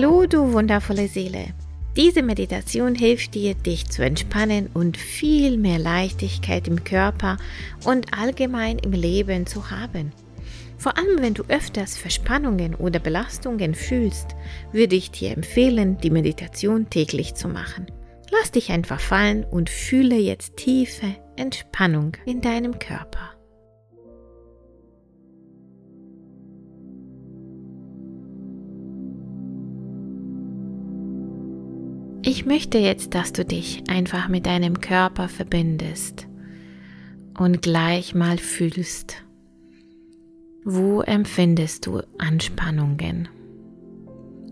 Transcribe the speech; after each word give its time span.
Hallo, 0.00 0.26
du 0.26 0.52
wundervolle 0.52 1.08
Seele. 1.08 1.46
Diese 1.96 2.22
Meditation 2.22 2.94
hilft 2.94 3.34
dir, 3.34 3.56
dich 3.56 3.88
zu 3.88 4.04
entspannen 4.04 4.70
und 4.72 4.96
viel 4.96 5.56
mehr 5.58 5.80
Leichtigkeit 5.80 6.68
im 6.68 6.84
Körper 6.84 7.36
und 7.84 8.16
allgemein 8.16 8.78
im 8.78 8.92
Leben 8.92 9.44
zu 9.44 9.72
haben. 9.72 10.12
Vor 10.76 10.96
allem, 10.96 11.20
wenn 11.20 11.34
du 11.34 11.42
öfters 11.48 11.96
Verspannungen 11.96 12.76
oder 12.76 13.00
Belastungen 13.00 13.74
fühlst, 13.74 14.36
würde 14.70 14.94
ich 14.94 15.10
dir 15.10 15.32
empfehlen, 15.32 15.98
die 15.98 16.10
Meditation 16.10 16.88
täglich 16.88 17.34
zu 17.34 17.48
machen. 17.48 17.86
Lass 18.30 18.52
dich 18.52 18.70
einfach 18.70 19.00
fallen 19.00 19.42
und 19.42 19.68
fühle 19.68 20.14
jetzt 20.14 20.58
tiefe 20.58 21.16
Entspannung 21.34 22.12
in 22.24 22.40
deinem 22.40 22.78
Körper. 22.78 23.37
Ich 32.30 32.44
möchte 32.44 32.76
jetzt, 32.76 33.14
dass 33.14 33.32
du 33.32 33.42
dich 33.42 33.84
einfach 33.88 34.28
mit 34.28 34.44
deinem 34.44 34.82
Körper 34.82 35.30
verbindest 35.30 36.28
und 37.38 37.62
gleich 37.62 38.14
mal 38.14 38.36
fühlst, 38.36 39.24
wo 40.62 41.00
empfindest 41.00 41.86
du 41.86 42.02
Anspannungen, 42.18 43.30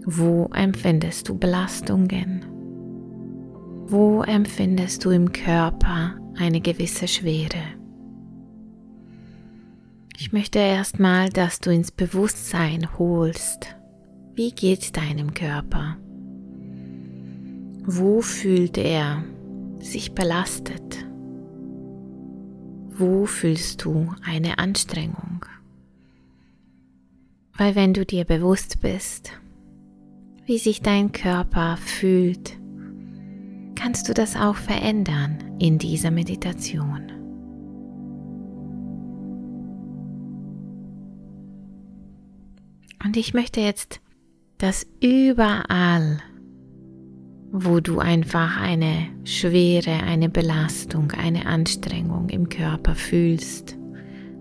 wo 0.07 0.49
empfindest 0.55 1.29
du 1.29 1.37
Belastungen, 1.37 2.47
wo 3.89 4.23
empfindest 4.23 5.05
du 5.05 5.11
im 5.11 5.31
Körper 5.33 6.15
eine 6.39 6.63
gewisse 6.63 7.07
Schwere. 7.07 7.63
Ich 10.17 10.33
möchte 10.33 10.61
erstmal, 10.61 11.29
dass 11.29 11.61
du 11.61 11.71
ins 11.71 11.93
Bewusstsein 11.93 12.99
holst, 12.99 13.77
wie 14.33 14.53
geht 14.53 14.97
deinem 14.97 15.35
Körper? 15.35 15.99
Wo 17.89 18.21
fühlt 18.21 18.79
er 18.79 19.23
sich 19.79 20.13
belastet? 20.13 21.07
Wo 22.91 23.27
fühlst 23.27 23.85
du 23.85 24.13
eine 24.25 24.59
Anstrengung? 24.59 25.47
Weil 27.57 27.77
wenn 27.77 27.95
du 27.95 28.05
dir 28.05 28.25
bewusst 28.25 28.81
bist, 28.81 29.31
wie 30.47 30.59
sich 30.59 30.83
dein 30.83 31.13
Körper 31.13 31.77
fühlt, 31.77 32.59
kannst 33.77 34.09
du 34.09 34.15
das 34.15 34.35
auch 34.35 34.57
verändern 34.57 35.57
in 35.61 35.79
dieser 35.79 36.11
Meditation. 36.11 37.13
Und 43.05 43.17
ich 43.17 43.33
möchte 43.33 43.61
jetzt, 43.61 44.01
dass 44.59 44.89
überall 45.01 46.21
wo 47.65 47.81
du 47.81 48.01
einfach 48.01 48.61
eine 48.61 49.09
Schwere, 49.25 50.03
eine 50.05 50.29
Belastung, 50.29 51.13
eine 51.13 51.47
Anstrengung 51.47 52.29
im 52.29 52.51
Körper 52.51 52.95
fühlst, 52.95 53.79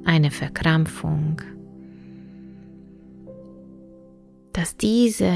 eine 0.04 0.32
Verkrampfung, 0.32 1.42
dass 4.52 4.76
diese 4.76 5.34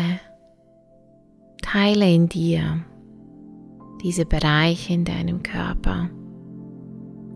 Teile 1.62 2.14
in 2.14 2.28
dir, 2.28 2.84
diese 4.04 4.26
Bereiche 4.26 4.94
in 4.94 5.06
deinem 5.06 5.42
Körper 5.42 6.10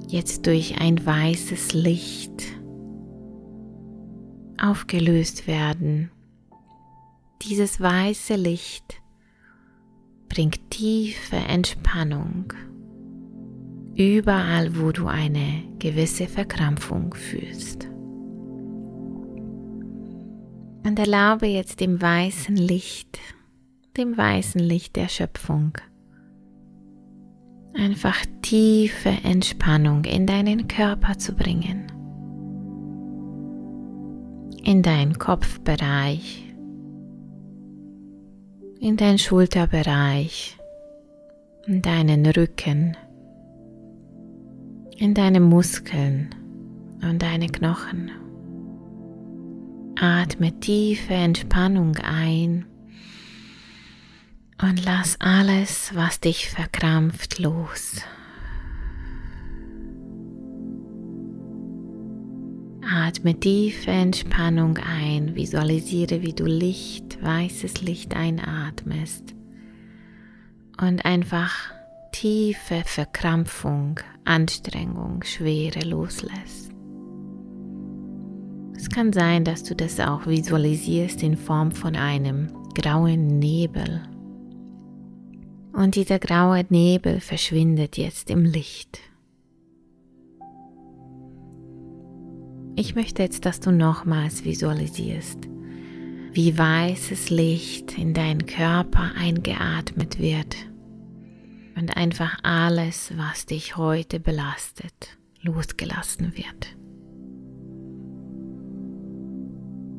jetzt 0.09 0.45
durch 0.45 0.81
ein 0.81 1.05
weißes 1.05 1.73
Licht 1.73 2.43
aufgelöst 4.61 5.47
werden. 5.47 6.11
Dieses 7.41 7.79
weiße 7.79 8.35
Licht 8.35 9.02
bringt 10.29 10.69
tiefe 10.69 11.35
Entspannung 11.35 12.53
überall, 13.95 14.79
wo 14.79 14.91
du 14.91 15.07
eine 15.07 15.63
gewisse 15.79 16.27
Verkrampfung 16.27 17.13
fühlst. 17.13 17.87
Und 20.85 20.99
erlaube 20.99 21.47
jetzt 21.47 21.79
dem 21.79 22.01
weißen 22.01 22.55
Licht, 22.55 23.19
dem 23.95 24.17
weißen 24.17 24.59
Licht 24.59 24.95
der 24.95 25.07
Schöpfung, 25.07 25.77
einfach 27.73 28.17
tiefe 28.41 29.09
Entspannung 29.23 30.03
in 30.05 30.27
deinen 30.27 30.67
Körper 30.67 31.17
zu 31.17 31.33
bringen, 31.33 31.87
in 34.63 34.81
deinen 34.81 35.17
Kopfbereich, 35.17 36.52
in 38.83 38.97
deinen 38.97 39.17
Schulterbereich, 39.17 40.57
in 41.65 41.81
deinen 41.81 42.25
Rücken, 42.25 42.97
in 44.97 45.13
deine 45.13 45.39
Muskeln 45.39 46.35
und 47.01 47.21
deine 47.21 47.47
Knochen. 47.47 48.11
Atme 49.97 50.59
tiefe 50.59 51.13
Entspannung 51.13 51.95
ein 51.95 52.65
und 54.61 54.83
lass 54.83 55.15
alles, 55.21 55.91
was 55.95 56.19
dich 56.19 56.49
verkrampft, 56.49 57.39
los. 57.39 58.01
Atme 62.95 63.33
tiefe 63.39 63.89
Entspannung 63.89 64.77
ein, 64.77 65.33
visualisiere, 65.33 66.21
wie 66.21 66.33
du 66.33 66.45
Licht, 66.45 67.17
weißes 67.23 67.81
Licht 67.81 68.15
einatmest 68.15 69.33
und 70.79 71.03
einfach 71.03 71.51
tiefe 72.11 72.83
Verkrampfung, 72.85 73.99
Anstrengung, 74.25 75.23
Schwere 75.23 75.79
loslässt. 75.79 76.71
Es 78.75 78.89
kann 78.89 79.11
sein, 79.11 79.43
dass 79.43 79.63
du 79.63 79.75
das 79.75 79.99
auch 79.99 80.27
visualisierst 80.27 81.23
in 81.23 81.35
Form 81.35 81.71
von 81.71 81.95
einem 81.95 82.53
grauen 82.75 83.39
Nebel. 83.39 84.03
Und 85.73 85.95
dieser 85.95 86.19
graue 86.19 86.63
Nebel 86.69 87.21
verschwindet 87.21 87.97
jetzt 87.97 88.29
im 88.29 88.45
Licht. 88.45 88.99
Ich 92.75 92.95
möchte 92.95 93.21
jetzt, 93.21 93.45
dass 93.45 93.59
du 93.59 93.71
nochmals 93.71 94.45
visualisierst, 94.45 95.37
wie 96.31 96.57
weißes 96.57 97.29
Licht 97.29 97.97
in 97.99 98.15
deinen 98.15 98.47
Körper 98.47 99.11
eingeatmet 99.15 100.17
wird 100.17 100.55
und 101.75 101.95
einfach 101.95 102.39
alles, 102.41 103.13
was 103.15 103.45
dich 103.45 103.77
heute 103.77 104.19
belastet, 104.19 105.17
losgelassen 105.41 106.33
wird. 106.35 106.75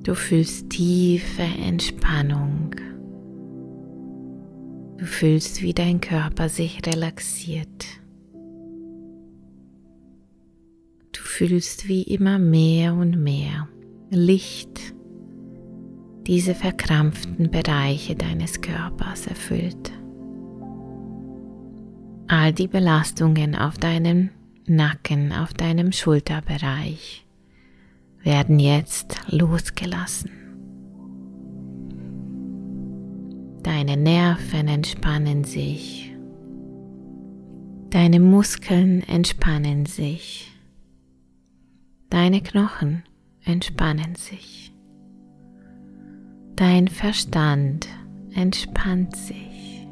Du 0.04 0.16
fühlst 0.16 0.70
tiefe 0.70 1.42
Entspannung. 1.42 2.74
Du 4.98 5.06
fühlst, 5.06 5.62
wie 5.62 5.74
dein 5.74 6.00
Körper 6.00 6.48
sich 6.48 6.84
relaxiert. 6.84 7.86
Fühlst 11.34 11.88
wie 11.88 12.02
immer 12.02 12.38
mehr 12.38 12.94
und 12.94 13.20
mehr 13.20 13.66
Licht 14.08 14.94
diese 16.28 16.54
verkrampften 16.54 17.50
Bereiche 17.50 18.14
deines 18.14 18.60
Körpers 18.60 19.26
erfüllt. 19.26 19.90
All 22.28 22.52
die 22.52 22.68
Belastungen 22.68 23.56
auf 23.56 23.78
deinem 23.78 24.30
Nacken, 24.66 25.32
auf 25.32 25.52
deinem 25.52 25.90
Schulterbereich 25.90 27.26
werden 28.22 28.60
jetzt 28.60 29.16
losgelassen. 29.28 30.30
Deine 33.64 33.96
Nerven 33.96 34.68
entspannen 34.68 35.42
sich. 35.42 36.14
Deine 37.90 38.20
Muskeln 38.20 39.02
entspannen 39.08 39.84
sich. 39.84 40.53
Deine 42.14 42.42
Knochen 42.42 43.02
entspannen 43.44 44.14
sich. 44.14 44.72
Dein 46.54 46.86
Verstand 46.86 47.88
entspannt 48.32 49.16
sich. 49.16 49.88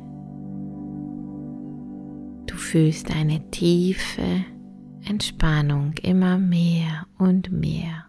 Du 2.47 2.55
fühlst 2.55 3.11
eine 3.11 3.51
tiefe 3.51 4.45
Entspannung 5.05 5.95
immer 6.01 6.39
mehr 6.39 7.09
und 7.19 7.51
mehr. 7.51 8.05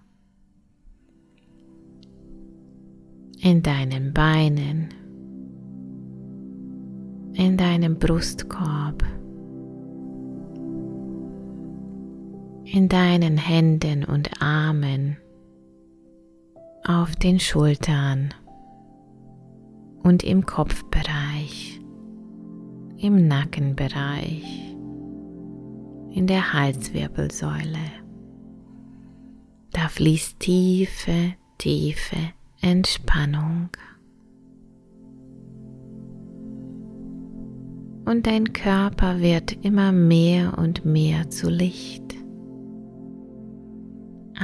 In 3.39 3.63
deinen 3.63 4.13
Beinen, 4.13 4.89
in 7.33 7.57
deinem 7.57 7.98
Brustkorb 7.98 9.04
in 12.65 12.89
deinen 12.89 13.38
Händen 13.38 14.04
und 14.04 14.42
Armen, 14.42 15.18
auf 16.86 17.15
den 17.15 17.39
Schultern 17.39 18.33
und 20.04 20.24
im 20.24 20.45
Kopfbereich, 20.45 21.80
im 22.98 23.27
Nackenbereich, 23.27 24.75
in 26.12 26.27
der 26.27 26.54
Halswirbelsäule. 26.54 28.04
Da 29.71 29.88
fließt 29.88 30.39
tiefe, 30.39 31.33
tiefe 31.57 32.18
Entspannung. 32.62 33.69
Und 38.06 38.27
dein 38.27 38.51
Körper 38.54 39.21
wird 39.21 39.54
immer 39.65 39.92
mehr 39.92 40.57
und 40.57 40.86
mehr 40.86 41.30
zu 41.30 41.50
Licht. 41.50 42.02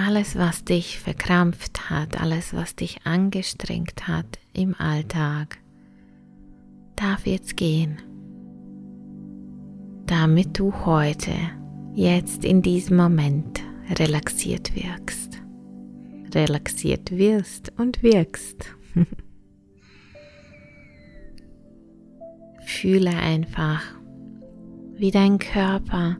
Alles, 0.05 0.37
was 0.37 0.63
dich 0.63 0.97
verkrampft 0.99 1.89
hat, 1.89 2.21
alles, 2.21 2.53
was 2.53 2.73
dich 2.75 3.05
angestrengt 3.05 4.07
hat 4.07 4.39
im 4.53 4.73
Alltag, 4.75 5.57
darf 6.95 7.27
jetzt 7.27 7.57
gehen, 7.57 7.97
damit 10.05 10.57
du 10.57 10.73
heute, 10.85 11.33
jetzt 11.95 12.45
in 12.45 12.61
diesem 12.61 12.95
Moment 12.95 13.61
relaxiert 13.97 14.73
wirkst, 14.73 15.41
relaxiert 16.33 17.11
wirst 17.11 17.73
und 17.77 18.01
wirkst. 18.01 18.73
Fühle 22.65 23.17
einfach, 23.17 23.81
wie 24.95 25.11
dein 25.11 25.39
Körper 25.39 26.15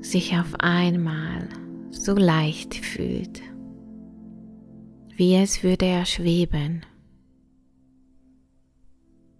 sich 0.00 0.36
auf 0.36 0.58
einmal 0.58 1.48
so 1.90 2.14
leicht 2.14 2.74
fühlt, 2.74 3.42
wie 5.16 5.34
es 5.34 5.62
würde 5.62 5.86
er 5.86 6.06
schweben. 6.06 6.84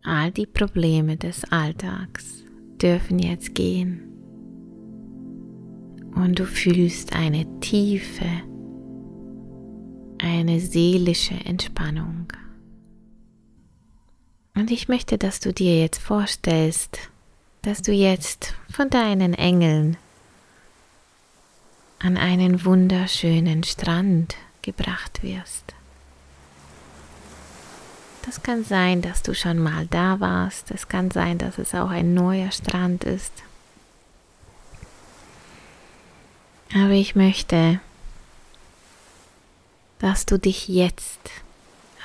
All 0.03 0.31
die 0.31 0.47
Probleme 0.47 1.17
des 1.17 1.45
Alltags 1.51 2.45
dürfen 2.81 3.19
jetzt 3.19 3.55
gehen 3.55 4.03
und 6.15 6.39
du 6.39 6.47
fühlst 6.47 7.15
eine 7.15 7.47
tiefe, 7.61 8.25
eine 10.19 10.61
seelische 10.61 11.35
Entspannung. 11.35 12.33
Und 14.55 14.71
ich 14.71 14.89
möchte, 14.89 15.19
dass 15.19 15.41
du 15.41 15.53
dir 15.53 15.79
jetzt 15.81 16.01
vorstellst, 16.01 16.99
dass 17.61 17.83
du 17.83 17.93
jetzt 17.93 18.55
von 18.71 18.89
deinen 18.89 19.35
Engeln 19.35 19.99
an 21.99 22.17
einen 22.17 22.65
wunderschönen 22.65 23.65
Strand 23.65 24.37
gebracht 24.63 25.23
wirst. 25.23 25.75
Das 28.27 28.43
kann 28.43 28.65
sein, 28.65 29.03
dass 29.03 29.23
du 29.23 29.35
schon 29.35 29.59
mal 29.59 29.87
da 29.87 30.19
warst. 30.19 30.73
Es 30.73 30.89
kann 30.89 31.13
sein, 31.13 31.39
dass 31.39 31.59
es 31.59 31.75
auch 31.75 31.91
ein 31.91 32.13
neuer 32.13 32.51
Strand 32.51 33.05
ist. 33.05 33.33
Aber 36.75 36.91
ich 36.91 37.15
möchte, 37.15 37.81
dass 40.01 40.27
du 40.27 40.39
dich 40.39 40.67
jetzt 40.67 41.21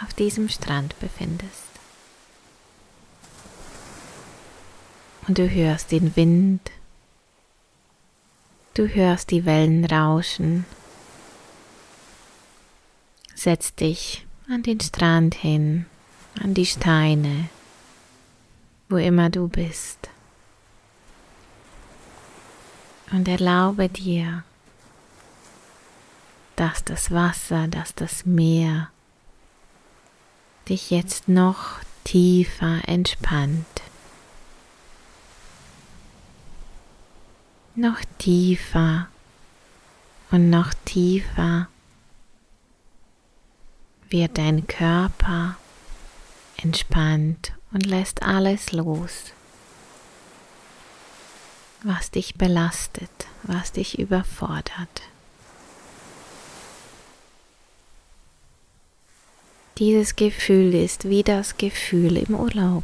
auf 0.04 0.14
diesem 0.14 0.48
Strand 0.48 0.98
befindest. 1.00 1.50
Und 5.28 5.40
du 5.40 5.50
hörst 5.50 5.92
den 5.92 6.16
Wind 6.16 6.62
Du 8.74 8.88
hörst 8.88 9.32
die 9.32 9.46
Wellen 9.46 9.84
rauschen. 9.84 10.66
Setz 13.36 13.76
dich 13.76 14.26
an 14.48 14.64
den 14.64 14.80
Strand 14.80 15.36
hin, 15.36 15.88
an 16.42 16.54
die 16.54 16.66
Steine, 16.66 17.50
wo 18.88 18.96
immer 18.96 19.30
du 19.30 19.50
bist. 19.50 20.10
Und 23.12 23.28
erlaube 23.28 23.90
dir, 23.90 24.44
dass 26.56 26.86
das 26.86 27.12
Wasser, 27.12 27.68
dass 27.68 27.94
das 27.94 28.26
Meer 28.26 28.90
dich 30.70 30.92
jetzt 30.92 31.28
noch 31.28 31.80
tiefer 32.06 32.88
entspannt. 32.88 33.82
Noch 37.76 38.02
tiefer 38.18 39.08
und 40.32 40.50
noch 40.50 40.74
tiefer 40.86 41.68
wird 44.10 44.38
dein 44.38 44.68
Körper 44.68 45.56
entspannt 46.58 47.54
und 47.72 47.86
lässt 47.86 48.24
alles 48.24 48.74
los, 48.74 49.32
was 51.84 52.12
dich 52.12 52.36
belastet, 52.36 53.10
was 53.44 53.72
dich 53.72 54.00
überfordert. 54.00 55.04
Dieses 59.78 60.16
Gefühl 60.16 60.76
ist 60.76 61.10
wie 61.10 61.24
das 61.24 61.58
Gefühl 61.58 62.18
im 62.18 62.36
Urlaub. 62.36 62.84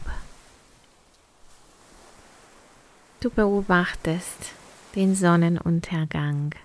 Du 3.20 3.30
beobachtest 3.30 4.54
den 4.98 5.14
Sonnenuntergang. 5.14 6.56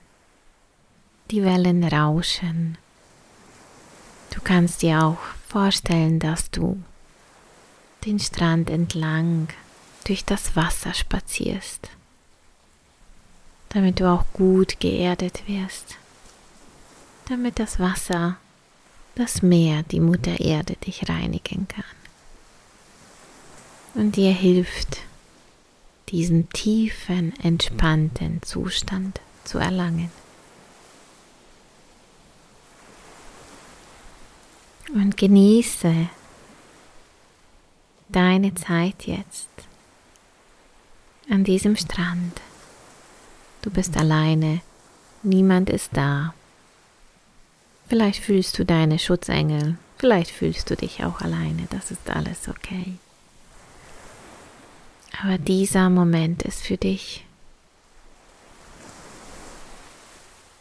Die 1.31 1.45
Wellen 1.45 1.85
rauschen. 1.85 2.79
Du 4.31 4.41
kannst 4.41 4.81
dir 4.81 5.05
auch 5.05 5.19
vorstellen, 5.49 6.19
dass 6.19 6.51
du 6.51 6.83
den 8.07 8.19
Strand 8.19 8.71
entlang 8.71 9.49
durch 10.07 10.25
das 10.25 10.57
Wasser 10.57 10.95
spazierst, 10.95 11.91
damit 13.69 14.01
du 14.01 14.11
auch 14.11 14.25
gut 14.33 14.81
geerdet 14.81 15.43
wirst, 15.47 15.99
damit 17.29 17.59
das 17.59 17.79
Wasser, 17.79 18.39
das 19.15 19.43
Meer, 19.43 19.83
die 19.83 20.01
Mutter 20.01 20.41
Erde 20.41 20.77
dich 20.77 21.07
reinigen 21.07 21.69
kann 21.69 21.85
und 23.93 24.17
dir 24.17 24.33
hilft, 24.33 25.03
diesen 26.13 26.49
tiefen, 26.51 27.35
entspannten 27.41 28.43
Zustand 28.43 29.21
zu 29.45 29.59
erlangen. 29.59 30.11
Und 34.95 35.17
genieße 35.17 36.09
deine 38.11 38.55
Zeit 38.55 39.07
jetzt 39.07 39.49
an 41.31 41.45
diesem 41.45 41.77
Strand. 41.77 42.43
Du 43.63 43.71
bist 43.71 43.97
alleine, 43.97 44.61
niemand 45.23 45.71
ist 45.71 45.91
da. 45.95 46.35
Vielleicht 47.89 48.23
fühlst 48.23 48.59
du 48.59 48.67
deine 48.67 48.99
Schutzengel, 48.99 49.79
vielleicht 49.97 50.31
fühlst 50.31 50.69
du 50.69 50.77
dich 50.77 51.03
auch 51.05 51.23
alleine, 51.23 51.67
das 51.71 51.91
ist 51.91 52.11
alles 52.11 52.49
okay. 52.49 52.99
Aber 55.21 55.39
dieser 55.39 55.91
Moment 55.91 56.43
ist 56.43 56.63
für 56.63 56.77
dich. 56.77 57.27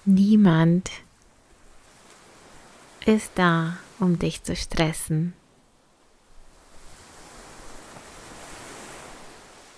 Niemand 0.05 0.89
ist 3.05 3.31
da, 3.36 3.77
um 4.00 4.20
dich 4.20 4.43
zu 4.43 4.55
stressen. 4.55 5.34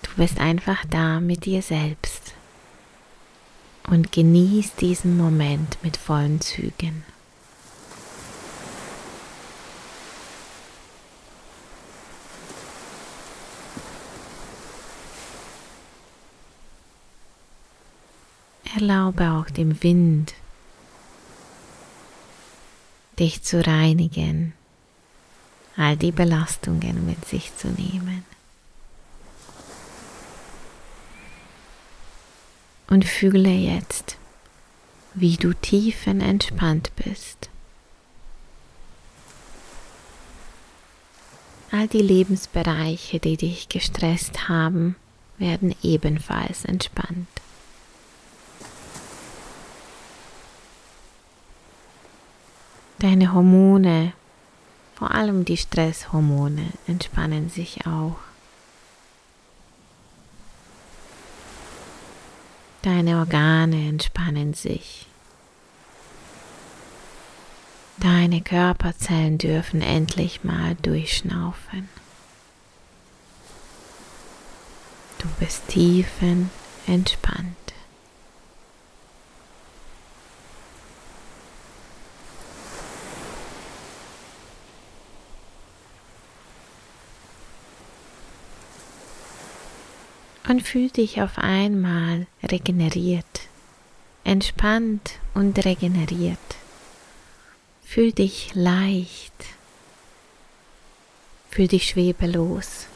Du 0.02 0.10
bist 0.16 0.38
einfach 0.38 0.84
da 0.90 1.20
mit 1.20 1.44
dir 1.44 1.62
selbst 1.62 2.34
und 3.88 4.12
genieß 4.12 4.74
diesen 4.76 5.16
Moment 5.16 5.78
mit 5.82 5.96
vollen 5.96 6.40
Zügen. 6.40 7.04
Erlaube 18.84 19.30
auch 19.30 19.48
dem 19.48 19.82
Wind, 19.82 20.34
dich 23.18 23.42
zu 23.42 23.66
reinigen, 23.66 24.52
all 25.74 25.96
die 25.96 26.12
Belastungen 26.12 27.06
mit 27.06 27.24
sich 27.24 27.56
zu 27.56 27.68
nehmen. 27.68 28.26
Und 32.86 33.06
fühle 33.06 33.48
jetzt, 33.48 34.18
wie 35.14 35.38
du 35.38 35.54
tiefenentspannt 35.54 36.94
bist. 36.94 37.48
All 41.70 41.88
die 41.88 42.02
Lebensbereiche, 42.02 43.18
die 43.18 43.38
dich 43.38 43.70
gestresst 43.70 44.50
haben, 44.50 44.96
werden 45.38 45.74
ebenfalls 45.82 46.66
entspannt. 46.66 47.33
Deine 53.04 53.34
Hormone 53.34 54.14
Vor 54.94 55.10
allem 55.10 55.44
die 55.44 55.58
Stresshormone 55.58 56.72
entspannen 56.86 57.50
sich 57.50 57.86
auch. 57.86 58.16
Deine 62.80 63.18
Organe 63.18 63.88
entspannen 63.88 64.54
sich. 64.54 65.04
Deine 67.98 68.40
Körperzellen 68.40 69.36
dürfen 69.36 69.82
endlich 69.82 70.42
mal 70.42 70.74
durchschnaufen. 70.76 71.90
Du 75.18 75.28
bist 75.38 75.68
tiefen 75.68 76.48
entspannt. 76.86 77.63
Und 90.48 90.62
fühl 90.62 90.90
dich 90.90 91.22
auf 91.22 91.38
einmal 91.38 92.26
regeneriert, 92.42 93.48
entspannt 94.24 95.18
und 95.34 95.64
regeneriert. 95.64 96.38
Fühl 97.84 98.12
dich 98.12 98.54
leicht, 98.54 99.32
fühl 101.50 101.68
dich 101.68 101.88
schwebelos. 101.88 102.86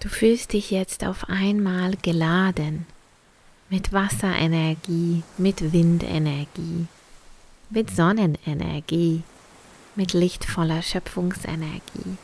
Du 0.00 0.08
fühlst 0.08 0.52
dich 0.52 0.70
jetzt 0.70 1.04
auf 1.04 1.28
einmal 1.28 1.96
geladen 2.02 2.86
mit 3.68 3.92
Wasserenergie, 3.92 5.22
mit 5.36 5.72
Windenergie, 5.72 6.86
mit 7.70 7.94
Sonnenenergie, 7.94 9.22
mit 9.96 10.12
lichtvoller 10.12 10.82
Schöpfungsenergie. 10.82 12.16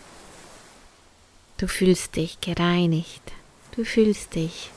Du 1.57 1.69
fühlst 1.69 2.17
dich 2.17 2.41
gereinigt, 2.41 3.23
du 3.77 3.85
fühlst 3.85 4.35
dich 4.35 4.71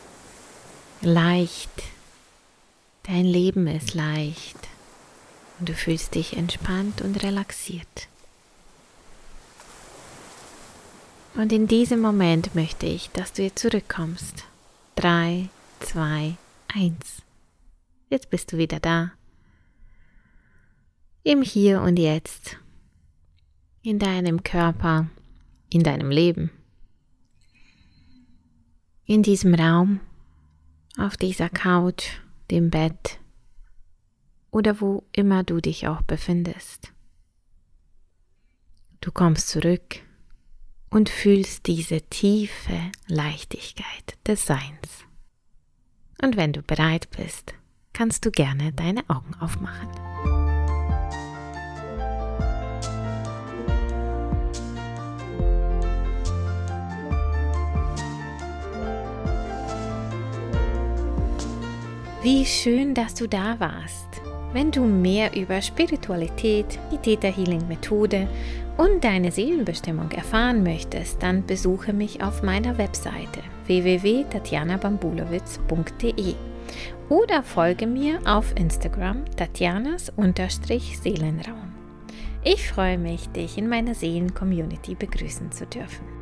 leicht, 1.02 1.72
dein 3.04 3.26
Leben 3.26 3.66
ist 3.66 3.96
leicht 3.96 4.60
und 5.58 5.70
du 5.70 5.74
fühlst 5.74 6.14
dich 6.14 6.38
entspannt 6.38 7.02
und 7.02 7.24
relaxiert. 7.24 8.08
Und 11.34 11.52
in 11.52 11.68
diesem 11.68 12.00
Moment 12.00 12.54
möchte 12.54 12.86
ich, 12.86 13.10
dass 13.10 13.34
du 13.34 13.42
jetzt 13.42 13.60
zurückkommst. 13.60 14.44
3, 14.98 15.50
2, 15.80 16.36
1. 16.76 16.94
Jetzt 18.10 18.30
bist 18.30 18.52
du 18.52 18.58
wieder 18.58 18.80
da. 18.80 19.14
Im 21.24 21.42
Hier 21.42 21.82
und 21.82 21.98
Jetzt. 21.98 22.58
In 23.82 23.98
deinem 23.98 24.44
Körper, 24.44 25.08
in 25.70 25.84
deinem 25.84 26.12
Leben 26.12 26.52
in 29.08 29.24
diesem 29.24 29.56
Raum, 29.56 30.02
auf 30.98 31.16
dieser 31.18 31.50
Couch, 31.50 32.20
dem 32.52 32.70
Bett 32.70 33.20
oder 34.52 34.82
wo 34.82 35.04
immer 35.14 35.44
du 35.44 35.62
dich 35.62 35.88
auch 35.88 36.02
befindest. 36.02 36.94
Du 39.00 39.12
kommst 39.12 39.50
zurück 39.50 40.02
und 40.90 41.10
fühlst 41.10 41.68
diese 41.68 42.02
tiefe 42.02 42.80
Leichtigkeit 43.08 44.18
des 44.28 44.46
Seins. 44.46 45.06
Und 46.22 46.36
wenn 46.36 46.52
du 46.52 46.62
bereit 46.62 47.08
bist, 47.16 47.54
kannst 47.94 48.26
du 48.26 48.32
gerne 48.32 48.74
deine 48.74 49.10
Augen 49.10 49.36
aufmachen. 49.36 50.47
Wie 62.24 62.46
schön, 62.46 62.96
dass 62.96 63.14
du 63.14 63.28
da 63.28 63.60
warst. 63.60 64.08
Wenn 64.52 64.72
du 64.72 64.86
mehr 64.86 65.36
über 65.36 65.62
Spiritualität, 65.62 66.80
die 66.92 66.98
Theta 66.98 67.28
Healing 67.28 67.68
Methode 67.68 68.28
und 68.76 69.04
deine 69.04 69.32
Seelenbestimmung 69.32 70.10
erfahren 70.10 70.64
möchtest, 70.64 71.22
dann 71.22 71.46
besuche 71.46 71.94
mich 71.94 72.24
auf 72.24 72.42
meiner 72.42 72.80
Webseite 72.80 73.42
www.tatjanabambulowitz.de 73.68 76.34
oder 77.10 77.44
folge 77.44 77.86
mir 77.86 78.20
auf 78.26 78.52
Instagram 78.56 79.24
Tatjanas-Seelenraum. 79.36 81.72
Ich 82.44 82.68
freue 82.68 82.98
mich, 82.98 83.30
dich 83.30 83.60
in 83.60 83.70
meiner 83.70 83.94
Seelen-Community 83.94 84.96
begrüßen 84.96 85.52
zu 85.52 85.68
dürfen. 85.68 86.17